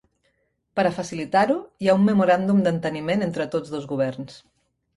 Per 0.79 0.85
a 0.89 0.91
facilitar-ho, 0.95 1.57
hi 1.85 1.91
ha 1.91 1.95
un 1.99 2.09
memoràndum 2.09 2.65
d'enteniment 2.69 3.29
entre 3.29 3.49
tots 3.57 3.77
dos 3.79 3.89
governs. 3.95 4.45